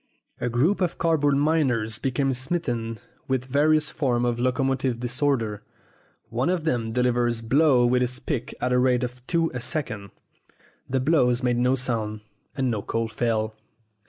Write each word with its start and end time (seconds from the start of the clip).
A 0.39 0.49
group 0.49 0.81
of 0.81 0.97
card 0.97 1.19
board 1.21 1.35
miners 1.37 1.99
became 1.99 2.33
smitten 2.33 2.97
with 3.27 3.45
various 3.45 3.91
forms 3.91 4.25
of 4.25 4.39
locomotive 4.39 4.99
disorder. 4.99 5.61
One 6.29 6.49
of 6.49 6.63
them 6.63 6.91
delivered 6.91 7.47
blows 7.47 7.87
with 7.91 8.01
his 8.01 8.17
pick 8.17 8.51
at 8.59 8.69
the 8.69 8.79
rate 8.79 9.03
of 9.03 9.21
two 9.27 9.51
a 9.53 9.59
second. 9.59 10.09
The 10.89 10.99
blows 11.01 11.43
made 11.43 11.57
no 11.59 11.75
sound, 11.75 12.21
and 12.57 12.71
no 12.71 12.81
coal 12.81 13.09
fell. 13.09 13.55